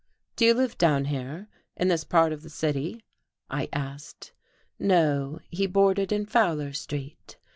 [0.35, 1.47] "Do you live down here,
[1.77, 3.05] in this part of the city?"
[3.51, 4.33] I asked.
[4.79, 7.37] No, he boarded in Fowler Street.